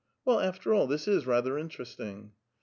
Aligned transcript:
Well, 0.25 0.39
after 0.39 0.73
all, 0.73 0.87
this 0.87 1.07
is 1.07 1.27
rather 1.27 1.59
interesting." 1.59 2.31